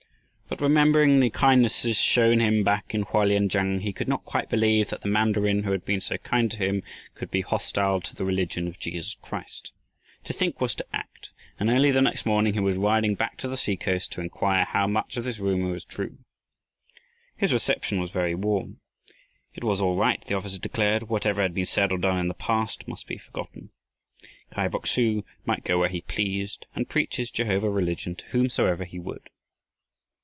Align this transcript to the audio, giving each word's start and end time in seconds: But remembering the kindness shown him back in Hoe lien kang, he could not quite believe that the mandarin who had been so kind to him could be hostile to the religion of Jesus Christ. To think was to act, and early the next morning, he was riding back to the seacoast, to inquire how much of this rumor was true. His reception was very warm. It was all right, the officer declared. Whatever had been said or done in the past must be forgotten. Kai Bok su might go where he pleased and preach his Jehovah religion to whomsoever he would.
But 0.51 0.59
remembering 0.59 1.21
the 1.21 1.29
kindness 1.29 1.79
shown 1.97 2.41
him 2.41 2.61
back 2.61 2.93
in 2.93 3.03
Hoe 3.03 3.23
lien 3.23 3.47
kang, 3.47 3.79
he 3.79 3.93
could 3.93 4.09
not 4.09 4.25
quite 4.25 4.49
believe 4.49 4.89
that 4.89 4.99
the 4.99 5.07
mandarin 5.07 5.63
who 5.63 5.71
had 5.71 5.85
been 5.85 6.01
so 6.01 6.17
kind 6.17 6.51
to 6.51 6.57
him 6.57 6.83
could 7.15 7.31
be 7.31 7.39
hostile 7.39 8.01
to 8.01 8.13
the 8.13 8.25
religion 8.25 8.67
of 8.67 8.77
Jesus 8.77 9.13
Christ. 9.21 9.71
To 10.25 10.33
think 10.33 10.59
was 10.59 10.75
to 10.75 10.85
act, 10.91 11.29
and 11.57 11.69
early 11.69 11.89
the 11.89 12.01
next 12.01 12.25
morning, 12.25 12.53
he 12.53 12.59
was 12.59 12.75
riding 12.75 13.15
back 13.15 13.37
to 13.37 13.47
the 13.47 13.55
seacoast, 13.55 14.11
to 14.11 14.19
inquire 14.19 14.65
how 14.65 14.87
much 14.87 15.15
of 15.15 15.23
this 15.23 15.39
rumor 15.39 15.71
was 15.71 15.85
true. 15.85 16.17
His 17.37 17.53
reception 17.53 18.01
was 18.01 18.11
very 18.11 18.35
warm. 18.35 18.81
It 19.53 19.63
was 19.63 19.79
all 19.79 19.95
right, 19.95 20.21
the 20.25 20.35
officer 20.35 20.59
declared. 20.59 21.03
Whatever 21.03 21.43
had 21.43 21.53
been 21.55 21.65
said 21.65 21.93
or 21.93 21.97
done 21.97 22.17
in 22.19 22.27
the 22.27 22.33
past 22.33 22.89
must 22.89 23.07
be 23.07 23.17
forgotten. 23.17 23.69
Kai 24.51 24.67
Bok 24.67 24.85
su 24.85 25.23
might 25.45 25.63
go 25.63 25.79
where 25.79 25.87
he 25.87 26.01
pleased 26.01 26.65
and 26.75 26.89
preach 26.89 27.15
his 27.15 27.31
Jehovah 27.31 27.69
religion 27.69 28.15
to 28.15 28.25
whomsoever 28.31 28.83
he 28.83 28.99
would. 28.99 29.29